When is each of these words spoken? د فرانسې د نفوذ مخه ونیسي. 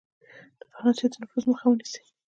د 0.59 0.61
فرانسې 0.71 1.05
د 1.11 1.13
نفوذ 1.21 1.43
مخه 1.51 1.65
ونیسي. 1.67 2.01